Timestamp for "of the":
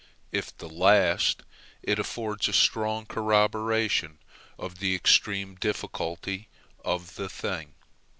4.57-4.95, 6.83-7.29